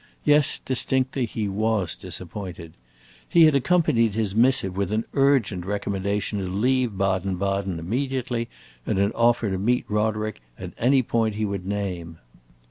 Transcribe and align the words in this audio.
Yes, 0.25 0.57
distinctly, 0.57 1.27
he 1.27 1.47
was 1.47 1.95
disappointed. 1.95 2.73
He 3.29 3.43
had 3.43 3.53
accompanied 3.53 4.15
his 4.15 4.33
missive 4.33 4.75
with 4.75 4.91
an 4.91 5.05
urgent 5.13 5.63
recommendation 5.63 6.39
to 6.39 6.45
leave 6.45 6.97
Baden 6.97 7.35
Baden 7.35 7.77
immediately, 7.77 8.49
and 8.83 8.97
an 8.97 9.11
offer 9.11 9.51
to 9.51 9.59
meet 9.59 9.85
Roderick 9.87 10.41
at 10.57 10.73
any 10.79 11.03
point 11.03 11.35
he 11.35 11.45
would 11.45 11.67
name. 11.67 12.17